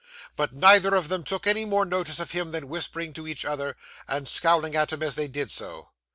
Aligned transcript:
But, 0.35 0.51
neither 0.51 0.95
of 0.95 1.09
them 1.09 1.23
took 1.23 1.45
any 1.45 1.63
more 1.63 1.85
notice 1.85 2.17
of 2.17 2.31
him 2.31 2.53
than 2.53 2.67
whispering 2.67 3.13
to 3.13 3.27
each 3.27 3.45
other, 3.45 3.77
and 4.07 4.27
scowling 4.27 4.75
at 4.75 4.91
him 4.91 5.03
as 5.03 5.13
they 5.13 5.27
did 5.27 5.51
so. 5.51 5.89